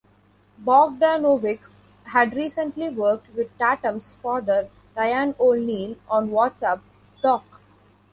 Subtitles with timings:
[0.57, 1.61] Bogdanovich
[2.05, 6.81] had recently worked with Tatum's father Ryan O'Neal on What's Up,
[7.21, 7.43] Doc?